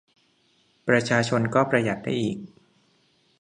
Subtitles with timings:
[0.87, 2.37] ประชาชนก็ประหยัดได้อีก